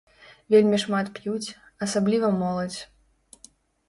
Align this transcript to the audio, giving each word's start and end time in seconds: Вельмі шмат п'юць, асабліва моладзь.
Вельмі 0.53 0.77
шмат 0.83 1.11
п'юць, 1.17 1.53
асабліва 1.87 2.31
моладзь. 2.39 2.79